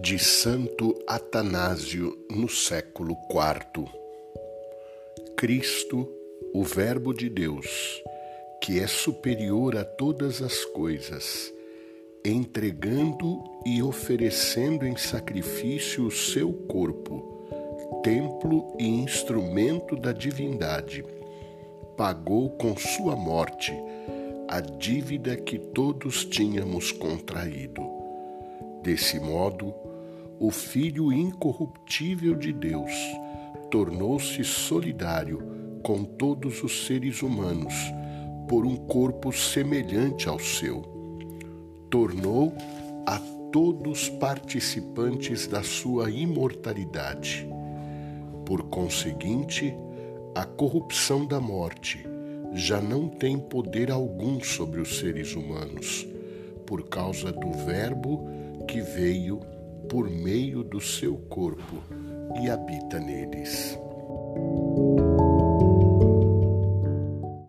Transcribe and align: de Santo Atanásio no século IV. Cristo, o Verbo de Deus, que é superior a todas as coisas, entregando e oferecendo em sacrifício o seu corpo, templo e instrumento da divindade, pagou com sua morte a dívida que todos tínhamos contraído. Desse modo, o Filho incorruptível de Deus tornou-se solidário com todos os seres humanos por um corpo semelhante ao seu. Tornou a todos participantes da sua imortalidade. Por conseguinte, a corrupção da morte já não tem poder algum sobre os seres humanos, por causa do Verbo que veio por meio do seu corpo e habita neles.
de 0.00 0.18
Santo 0.18 0.94
Atanásio 1.06 2.18
no 2.30 2.48
século 2.48 3.16
IV. 3.30 3.88
Cristo, 5.36 6.08
o 6.52 6.62
Verbo 6.62 7.14
de 7.14 7.28
Deus, 7.28 8.02
que 8.60 8.80
é 8.80 8.86
superior 8.86 9.76
a 9.76 9.84
todas 9.84 10.42
as 10.42 10.64
coisas, 10.64 11.52
entregando 12.24 13.42
e 13.64 13.82
oferecendo 13.82 14.84
em 14.86 14.96
sacrifício 14.96 16.06
o 16.06 16.10
seu 16.10 16.52
corpo, 16.52 18.00
templo 18.02 18.76
e 18.78 18.86
instrumento 18.86 19.96
da 19.96 20.12
divindade, 20.12 21.04
pagou 21.96 22.50
com 22.50 22.76
sua 22.76 23.16
morte 23.16 23.72
a 24.48 24.60
dívida 24.60 25.36
que 25.36 25.58
todos 25.58 26.24
tínhamos 26.24 26.92
contraído. 26.92 28.03
Desse 28.84 29.18
modo, 29.18 29.72
o 30.38 30.50
Filho 30.50 31.10
incorruptível 31.10 32.34
de 32.34 32.52
Deus 32.52 32.92
tornou-se 33.70 34.44
solidário 34.44 35.42
com 35.82 36.04
todos 36.04 36.62
os 36.62 36.84
seres 36.84 37.22
humanos 37.22 37.72
por 38.46 38.66
um 38.66 38.76
corpo 38.76 39.32
semelhante 39.32 40.28
ao 40.28 40.38
seu. 40.38 40.82
Tornou 41.88 42.52
a 43.06 43.18
todos 43.50 44.10
participantes 44.10 45.46
da 45.46 45.62
sua 45.62 46.10
imortalidade. 46.10 47.48
Por 48.44 48.64
conseguinte, 48.64 49.74
a 50.34 50.44
corrupção 50.44 51.24
da 51.24 51.40
morte 51.40 52.06
já 52.52 52.82
não 52.82 53.08
tem 53.08 53.38
poder 53.38 53.90
algum 53.90 54.44
sobre 54.44 54.78
os 54.78 54.98
seres 54.98 55.34
humanos, 55.34 56.06
por 56.66 56.86
causa 56.90 57.32
do 57.32 57.50
Verbo 57.64 58.34
que 58.66 58.80
veio 58.80 59.40
por 59.88 60.10
meio 60.10 60.62
do 60.64 60.80
seu 60.80 61.16
corpo 61.28 61.82
e 62.42 62.50
habita 62.50 62.98
neles. 62.98 63.78